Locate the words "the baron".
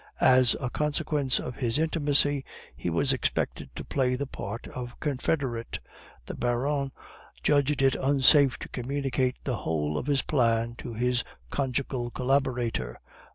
6.25-6.91